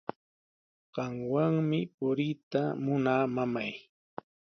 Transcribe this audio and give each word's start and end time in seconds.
Qamwanmi 0.93 1.79
puriyta 1.95 2.61
munaa, 2.83 3.23
mamay. 3.35 3.73